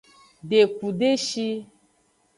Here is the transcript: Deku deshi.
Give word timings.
Deku 0.49 0.87
deshi. 0.99 1.47